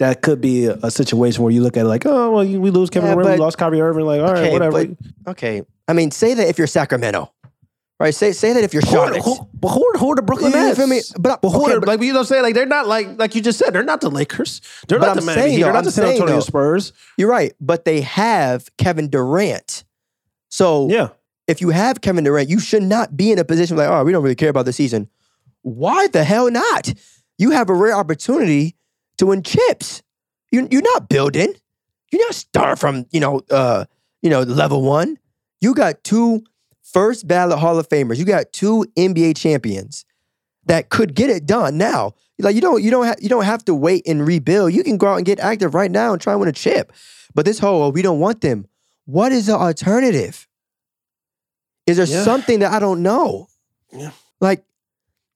[0.00, 2.60] that could be a, a situation where you look at it like, oh, well, you-
[2.60, 4.04] we lose Kevin Yeah, Durant, we lost Kyrie Irving.
[4.06, 4.84] Like, all right, Okay, whatever.
[4.86, 4.96] but-
[5.32, 7.30] Okay, I mean, say that if you're Sacramento,
[8.00, 8.14] right?
[8.14, 9.22] Say say that if you're Charlotte.
[9.22, 10.78] who, but who, who are the Brooklyn You Nets?
[10.78, 11.00] feel me?
[11.18, 12.42] But, But who okay, are, but- like you know what I'm saying?
[12.42, 14.60] Like they're not like like you just said, they're not the Lakers.
[14.88, 15.62] They're not the I'm Miami saying, Heat.
[15.62, 16.92] They're not I'm the San Antonio though, Spurs.
[17.16, 19.84] You're right, but they have Kevin Durant.
[20.48, 21.08] So Yeah.
[21.46, 24.12] if you have Kevin Durant, you should not be in a position like, oh, we
[24.12, 25.08] don't really care about the season.
[25.62, 26.92] Why the hell not?
[27.38, 28.76] You have a rare opportunity
[29.20, 30.02] to win chips.
[30.50, 31.54] You, you're not building.
[32.10, 33.84] You're not starting from you know uh,
[34.22, 35.16] you know level one.
[35.60, 36.42] You got two
[36.82, 38.18] first ballot Hall of Famers.
[38.18, 40.04] You got two NBA champions
[40.66, 42.14] that could get it done now.
[42.38, 44.72] Like you don't you don't have you don't have to wait and rebuild.
[44.72, 46.92] You can go out and get active right now and try and win a chip.
[47.34, 48.66] But this whole oh, we don't want them.
[49.04, 50.48] What is the alternative?
[51.86, 52.24] Is there Yeah.
[52.24, 53.48] something that I don't know?
[53.92, 54.10] Yeah.
[54.40, 54.64] Like,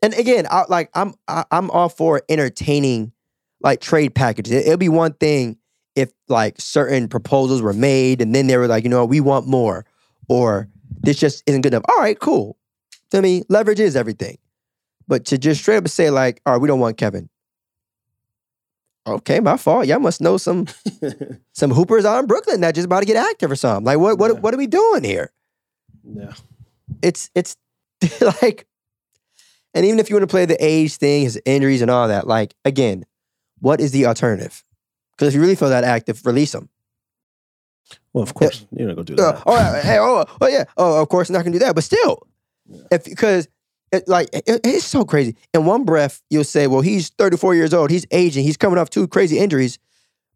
[0.03, 3.13] and again, I, like I'm I, I'm all for entertaining
[3.65, 4.53] like trade packages.
[4.53, 5.57] It, it'll be one thing
[5.97, 9.21] if like certain proposals were made and then they were like, you know, what, we
[9.21, 9.85] want more,
[10.29, 10.69] or
[11.03, 11.85] this just isn't good enough.
[11.89, 12.57] All right, cool.
[13.11, 14.39] To me, leverage is everything.
[15.09, 17.29] But to just straight up say like, all right, we don't want Kevin.
[19.07, 19.87] Okay, my fault.
[19.87, 20.67] Y'all must know some
[21.53, 23.85] some hoopers out in Brooklyn that just about to get active or something.
[23.85, 24.39] Like, what what Yeah.
[24.41, 25.31] what are we doing here?
[26.05, 26.33] yeah.
[27.03, 27.57] It's it's
[28.43, 28.67] like,
[29.75, 32.27] and even if you want to play the age thing, his injuries and all that,
[32.27, 33.05] like again,
[33.65, 34.63] what is the alternative?
[35.13, 36.69] Because if you really feel that active, release him.
[38.13, 39.43] Well, of course, you're not gonna do Uh, that.
[39.47, 40.65] oh, uh, hey, oh, oh, yeah.
[40.77, 41.75] Oh, of course, not gonna do that.
[41.75, 42.19] But still,
[42.91, 43.49] if because
[43.93, 45.37] it, like it- it's so crazy.
[45.53, 47.91] In one breath, you'll say, "Well, he's 34 years old.
[47.91, 48.45] He's aging.
[48.45, 49.79] He's coming off two crazy injuries."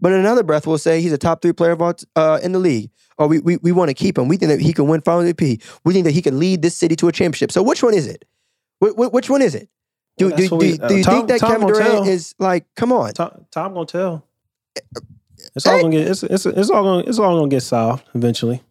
[0.00, 2.52] But in another breath, we'll say he's a top three player of all uh, in
[2.52, 2.90] the league.
[3.18, 4.28] Or we we, we want to keep him.
[4.28, 5.60] We think that he can win Final MVP.
[5.84, 7.50] We think that he can lead this city to a championship.
[7.52, 8.24] So which one is it?
[8.80, 9.68] Wh- wh- which one is it?
[10.18, 12.08] Do, Well, do, do, we- do uh, you Tom- think that Tom Kevin Durant tell.
[12.08, 13.12] is like, come on?
[13.12, 14.24] Tom, Tom gonna tell.
[15.54, 16.08] It's all gonna get.
[16.08, 18.62] It's, it's it's all gonna it's all gonna get solved eventually.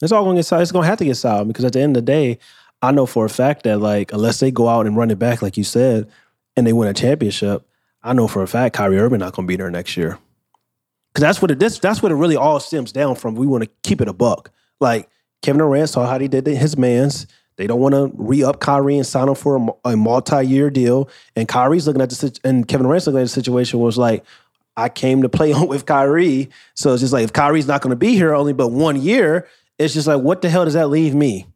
[0.00, 0.62] It's all gonna get solved.
[0.62, 2.38] It's gonna have to get solved because at the end of the day,
[2.82, 5.42] I know for a fact that like unless they go out and run it back
[5.42, 6.08] like you said,
[6.56, 7.66] and they win a championship,
[8.02, 10.18] I know for a fact Kyrie Irving not gonna be there next year.
[11.12, 13.34] Because that's what it this that's what it really all stems down from.
[13.34, 14.50] We want to keep it a buck.
[14.80, 15.08] Like
[15.42, 17.26] Kevin Durant saw how he did his man's.
[17.58, 20.70] They don't want to re up Kyrie and sign him for a, a multi year
[20.70, 21.10] deal.
[21.34, 24.24] And Kyrie's looking at the and Kevin Durant's looking at the situation was like,
[24.76, 27.96] I came to play with Kyrie, so it's just like if Kyrie's not going to
[27.96, 31.14] be here only but one year, it's just like what the hell does that leave
[31.14, 31.46] me?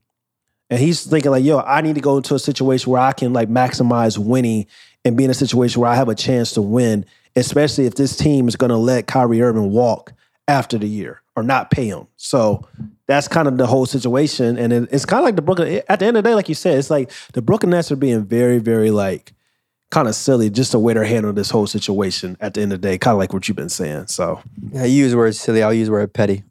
[0.71, 3.33] And he's thinking like, yo, I need to go into a situation where I can
[3.33, 4.67] like maximize winning
[5.05, 8.17] and be in a situation where I have a chance to win, especially if this
[8.17, 10.12] team is going to let Kyrie Irving walk
[10.49, 12.09] after the year or not pay him.
[12.17, 12.67] So
[13.12, 14.59] that's kind of the whole situation.
[14.59, 16.48] And it, it's kind of like the Brooklyn, at the end of the day, like
[16.48, 19.33] you said, it's like the Brooklyn Nets are being very, very like
[19.90, 22.81] kind of silly just the way they're handling this whole situation at the end of
[22.81, 24.07] the day, kind of like what you've been saying.
[24.07, 24.40] So,
[24.72, 25.62] Yeah, you use the word silly.
[25.62, 26.44] I'll use the word petty.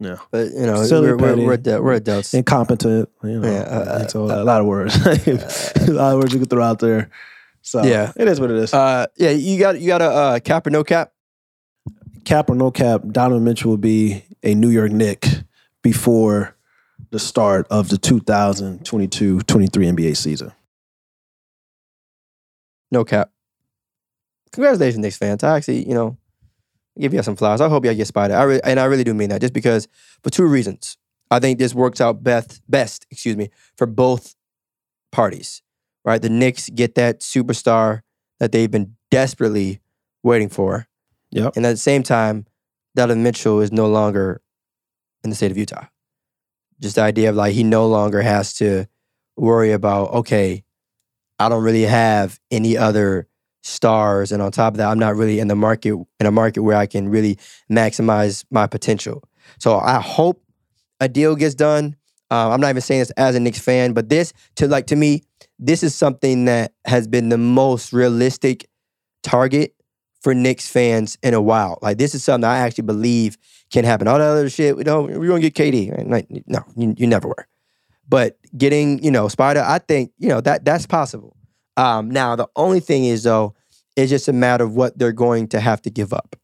[0.00, 0.16] yeah.
[0.30, 1.44] But you know, Silly, we're, we're, petty.
[1.46, 2.34] we're, adult- we're adults.
[2.34, 6.32] Incompetent, you know, Yeah, uh, it's a, a lot of words, a lot of words
[6.34, 7.10] you can throw out there.
[7.62, 8.12] So, Yeah.
[8.16, 8.74] it is what it is.
[8.74, 11.12] Uh, yeah, you got you got a uh, cap or no cap.
[12.26, 15.26] cap or no cap, Donovan Mitchell will be a New York Knick
[15.84, 16.56] before
[17.10, 20.50] the start of the 2022-23 NBA season.
[22.90, 23.30] No cap.
[24.52, 25.42] Congratulations, Knicks fans.
[25.44, 26.16] I actually, you know,
[26.98, 27.60] give you some flowers.
[27.60, 28.34] I hope y'all get spotted.
[28.34, 29.86] I re- and I really do mean that, just because
[30.22, 30.96] for two reasons.
[31.30, 34.34] I think this works out best, best, excuse me, for both
[35.10, 35.62] parties.
[36.04, 38.02] Right, the Knicks get that superstar
[38.38, 39.80] that they've been desperately
[40.22, 40.86] waiting for,
[41.30, 41.56] Yep.
[41.56, 42.46] and at the same time,
[42.94, 44.42] Donovan Mitchell is no longer
[45.24, 45.86] in the state of Utah.
[46.80, 48.86] Just the idea of like he no longer has to
[49.36, 50.62] worry about okay,
[51.38, 53.26] I don't really have any other
[53.62, 56.62] stars, and on top of that, I'm not really in the market in a market
[56.62, 57.38] where I can really
[57.70, 59.22] maximize my potential.
[59.58, 60.42] So I hope
[61.00, 61.96] a deal gets done.
[62.30, 64.96] Uh, I'm not even saying this as a Knicks fan, but this to like to
[64.96, 65.22] me,
[65.58, 68.68] this is something that has been the most realistic
[69.22, 69.74] target
[70.24, 71.78] for Knicks fans in a while.
[71.82, 73.36] Like this is something I actually believe
[73.70, 74.08] can happen.
[74.08, 75.06] All that other shit, we don't.
[75.20, 76.08] We're gonna get KD.
[76.10, 77.46] Like, no, you, you never were.
[78.08, 81.36] But getting, you know, Spider, I think, you know, that that's possible.
[81.76, 83.54] Um, now the only thing is though,
[83.96, 86.36] it's just a matter of what they're going to have to give up.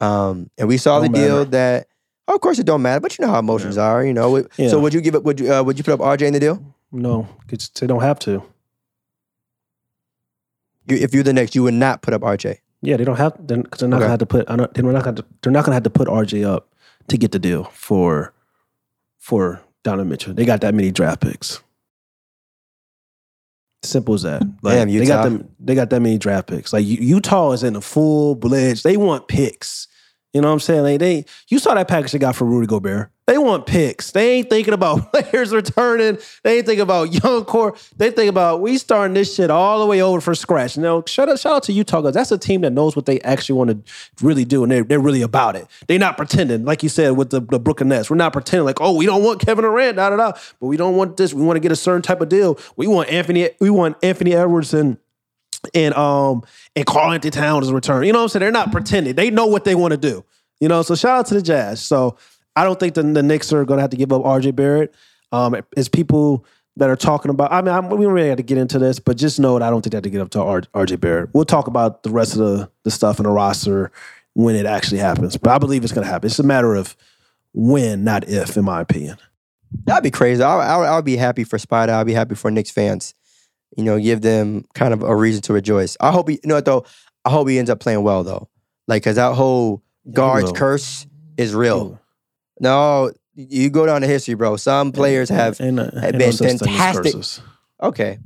[0.00, 1.50] Um, and we saw Don't the deal matter.
[1.50, 1.86] that,
[2.28, 4.04] of course, it don't matter, but you know how emotions are.
[4.04, 4.68] You know, It- Yeah.
[4.68, 6.40] so would you give up Would you uh, would you put up RJ in the
[6.40, 6.62] deal?
[6.90, 8.42] No, 'cause they don't have to.
[10.86, 12.58] You, if you're the Knicks, you would not put up RJ.
[12.84, 14.02] Yeah, they don't have because they're not Okay.
[14.04, 14.50] gonna have to put.
[14.50, 15.04] I don't- They're not gonna.
[15.06, 16.68] have to- They're not gonna have to put RJ up
[17.08, 18.32] to get the deal for
[19.18, 20.34] for Donovan Mitchell.
[20.34, 21.60] They got that many draft picks.
[23.82, 24.42] Simple as that.
[24.62, 25.06] Like, Damn, They Utah.
[25.08, 25.48] got them.
[25.60, 26.72] They got that many draft picks.
[26.72, 28.82] Like Utah is in a full blitz.
[28.82, 29.88] They want picks.
[30.34, 30.82] You know what I'm saying?
[30.82, 33.12] Like they, you saw that package they got for Rudy Gobert.
[33.26, 34.10] They want picks.
[34.10, 36.18] They ain't thinking about players returning.
[36.42, 37.76] They ain't thinking about young core.
[37.96, 40.76] They think about we starting this shit all the way over for scratch.
[40.76, 42.14] Now, shout out, shout out to Utah guys.
[42.14, 43.92] That's a team that knows what they actually want to
[44.22, 45.68] really do, and they're, they're really about it.
[45.86, 48.10] They're not pretending, like you said with the, the Brooklyn Nets.
[48.10, 50.32] We're not pretending like, oh, we don't want Kevin Durant, da da da.
[50.60, 51.32] But we don't want this.
[51.32, 52.58] We want to get a certain type of deal.
[52.76, 53.50] We want Anthony.
[53.60, 54.98] We want Anthony Edwards and
[55.74, 56.42] and um
[56.76, 58.04] and Karl-Anthony Towns return.
[58.04, 58.40] You know what I'm saying?
[58.40, 59.14] They're not pretending.
[59.14, 60.24] They know what they want to do.
[60.60, 61.84] You know, so shout out to the Jazz.
[61.84, 62.16] So
[62.56, 64.94] I don't think the, the Knicks are going to have to give up RJ Barrett.
[65.32, 66.46] Um, it's people
[66.76, 67.52] that are talking about.
[67.52, 69.64] I mean, I'm, we don't really have to get into this, but just know that
[69.64, 71.30] I don't think they have to get up to RJ Barrett.
[71.32, 73.90] We'll talk about the rest of the the stuff in the roster
[74.34, 75.36] when it actually happens.
[75.36, 76.26] But I believe it's going to happen.
[76.26, 76.96] It's a matter of
[77.52, 79.16] when, not if, in my opinion.
[79.84, 80.42] That'd be crazy.
[80.42, 81.92] I, I, I would be happy for Spider.
[81.92, 83.14] I'll be happy for Knicks fans.
[83.76, 85.96] You know, give them kind of a reason to rejoice.
[86.00, 86.84] I hope he, you know what though?
[87.24, 88.48] I hope he ends up playing well though.
[88.86, 89.82] Like, cause that whole
[90.12, 91.06] guards curse
[91.36, 91.98] is real.
[92.60, 94.56] No, you go down to history, bro.
[94.56, 97.14] Some players have Ain't no- have ain't no been as fantastic.
[97.82, 98.18] okay.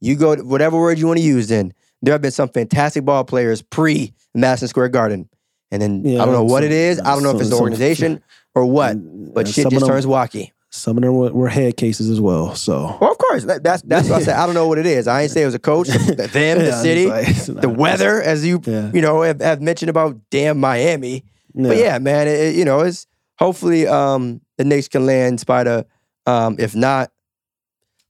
[0.00, 1.48] You go whatever word you want to use.
[1.48, 5.28] Then there have been some fantastic ball players pre Madison Square Garden,
[5.70, 7.00] and then Yeah, I don't know what some- it is.
[7.00, 8.22] I don't know if it's the organization
[8.54, 8.96] or what,
[9.34, 10.50] but shit just turns wacky.
[10.76, 12.54] Some of them were, were head cases as well.
[12.54, 13.44] So Well, of course.
[13.44, 14.36] That, that's that's what I said.
[14.36, 15.06] I don't know what it is.
[15.08, 18.44] I ain't say it was a coach, the- them, the city, like- the weather, as
[18.44, 18.90] you Yeah.
[18.92, 21.24] you know have, have mentioned about damn Miami.
[21.54, 23.06] But yeah, man, it- you know, it's
[23.38, 25.84] hopefully um the Knicks can land Spider.
[26.26, 27.12] Um, if not,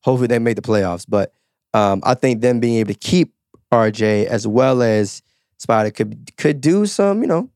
[0.02, 1.05] hopefully they make the playoffs.
[1.09, 1.33] But
[1.74, 3.35] um, I think them being able to keep
[3.72, 5.22] RJ as well as
[5.59, 7.50] Spider could could do some, you know,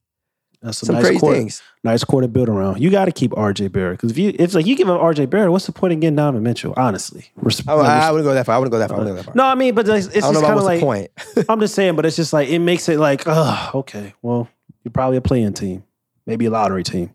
[0.62, 1.62] That's a some nice crazy court, things.
[1.82, 2.82] Nice court to build around.
[2.82, 5.30] You got to keep RJ Barrett because if you, it's like you give up RJ
[5.30, 6.74] Barrett, what's the point in getting Donovan Mitchell?
[6.76, 8.56] Honestly, Res- I, I, I wouldn't go that far.
[8.56, 8.98] I wouldn't go that far.
[8.98, 9.34] I wouldn't go that far.
[9.34, 11.48] no, I mean, but it's, it's I don't just know kind of like the point.
[11.48, 14.48] I'm just saying, but it's just like it makes it like, oh, okay, well,
[14.84, 15.82] you're probably a playing team,
[16.26, 17.14] maybe a lottery team.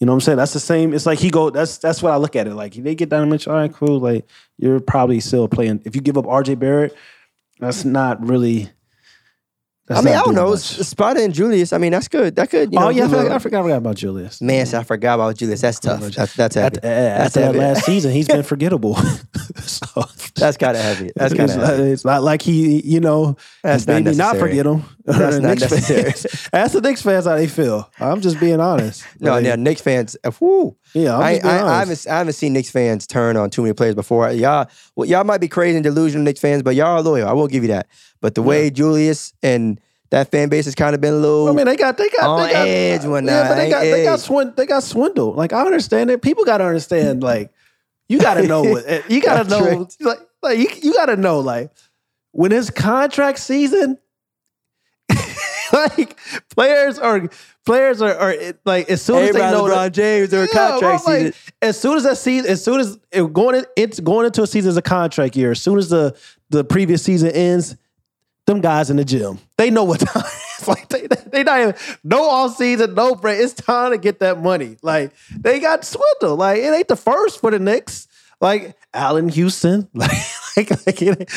[0.00, 0.38] You know what I'm saying?
[0.38, 0.92] That's the same.
[0.92, 1.50] It's like he go.
[1.50, 2.74] That's that's what I look at it like.
[2.74, 4.00] They get Donovan Mitchell, all right, cool.
[4.00, 4.26] Like
[4.58, 5.82] you're probably still playing.
[5.84, 6.96] If you give up RJ Barrett,
[7.60, 8.70] that's not really.
[9.86, 10.50] That's I mean, I don't know.
[10.50, 10.60] much.
[10.60, 11.72] Spider and Julius.
[11.72, 12.36] I mean, that's good.
[12.36, 12.72] That could.
[12.72, 14.40] You oh, know, oh yeah, I forgot, I forgot, about Julius.
[14.40, 15.60] Man, so I forgot about Julius.
[15.60, 16.00] That's tough.
[16.00, 16.76] That's that's heavy.
[16.76, 18.94] After, after that last season, he's been forgettable.
[19.56, 20.04] so
[20.36, 21.10] That's kind of heavy.
[21.14, 24.50] That's kind it's, of not, it's not like he, you know, That's maybe not necessary.
[24.50, 24.84] forget him.
[25.04, 27.90] That's not Knicks fans- Ask the Knicks fans how they feel.
[27.98, 29.04] I'm just being honest.
[29.20, 30.16] No, Like, yeah, Knicks fans.
[30.24, 30.76] uh, Whoo.
[30.94, 33.74] yeah, I'm I, I, I haven't I haven't seen Knicks fans turn on too many
[33.74, 34.30] players before.
[34.30, 37.28] Y'all, well, y'all might be crazy and delusional Knicks fans, but y'all are loyal.
[37.28, 37.88] I will give you that.
[38.20, 41.48] But the way Julius and that fan base has kind of been a little.
[41.48, 43.80] I mean, they got they got On they got, edge one Yeah, but they got
[43.80, 44.54] they got edge.
[44.56, 45.36] they got swindled.
[45.36, 46.22] Like I understand it.
[46.22, 47.22] People got to understand.
[47.22, 47.50] Like
[48.08, 48.62] you got to know.
[48.62, 49.88] what, you got to know.
[50.00, 51.40] Like like you, you got to know.
[51.40, 51.70] Like
[52.32, 53.98] when it's contract season,
[55.72, 56.18] like
[56.50, 57.28] players are
[57.64, 60.70] players are, are like as soon as hey, they know LeBron that- James, they're Yeah,
[60.70, 61.34] contract bro, like, season.
[61.62, 64.46] as soon as that season, as soon as it going in, it's going into a
[64.46, 65.50] season as a contract year.
[65.52, 66.16] As soon as the
[66.50, 67.76] the previous season ends,
[68.46, 70.22] them guys in the gym, they know what time.
[70.58, 73.40] It's like they they not even no all season, no break.
[73.40, 74.76] It's time to get that money.
[74.82, 76.38] Like they got swindled.
[76.38, 78.08] Like it ain't the first for the Knicks.
[78.40, 80.10] Like Allan Houston, like
[80.56, 81.28] like, like it ain't,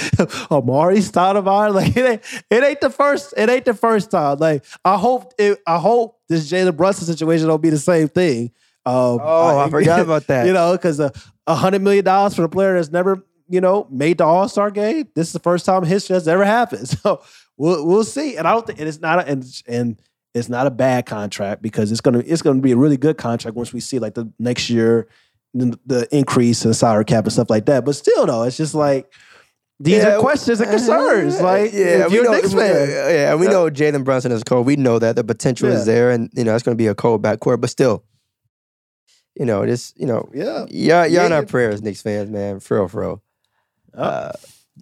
[0.49, 4.37] Amar'e Stoudemire, like it ain't it ain't the first it ain't the first time.
[4.39, 8.51] Like I hope it, I hope this Jalen Brunson situation don't be the same thing.
[8.85, 10.45] Um, Oh, I forgot about that.
[10.45, 11.11] You know, because a
[11.47, 15.07] hundred million dollars for a player that's never you know made the All Star game.
[15.15, 16.87] This is the first time history that's ever happened.
[17.01, 17.21] So
[17.57, 18.35] we'll we'll see.
[18.37, 20.01] And I don't think and it's not a, and and
[20.33, 23.55] it's not a bad contract because it's gonna it's gonna be a really good contract
[23.55, 25.07] once we see like the next year
[25.55, 27.85] the, the increase in salary cap and stuff like that.
[27.85, 29.11] But still though, it's just like
[29.79, 31.39] these Yeah, are questions and concerns.
[31.41, 32.89] Like if we you're know, a Knicks we- fan.
[32.89, 34.65] yeah, and we know Jalen Brunson is cold.
[34.65, 35.75] We know that the potential Yeah.
[35.75, 37.61] is there, and you know it's going to be a cold backcourt.
[37.61, 38.03] But still,
[39.35, 40.65] you know, this, you know, Yeah.
[40.69, 43.21] yeah, y'all in our prayers, Knicks fans, man, for real, for real.
[43.95, 44.03] Oh.
[44.03, 44.31] Uh,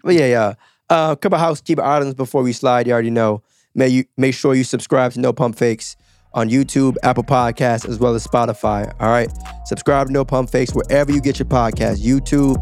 [0.03, 0.53] but yeah, yeah.
[0.89, 2.85] Uh, a couple housekeeping items before we slide.
[2.87, 3.41] You already know.
[3.75, 5.95] May you make sure you subscribe to No Pump Fakes
[6.33, 8.91] on YouTube, Apple Podcasts, as well as Spotify.
[8.99, 9.29] All right,
[9.65, 12.57] subscribe to No Pump Fakes wherever you get your podcast: YouTube,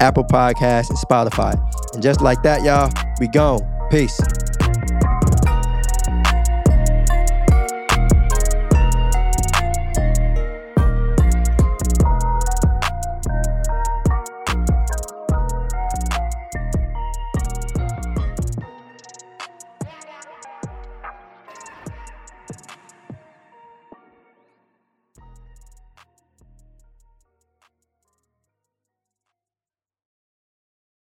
[0.00, 1.54] Apple Podcasts, and Spotify.
[1.94, 3.60] And just like that, y'all, we gone.
[3.90, 4.18] Peace.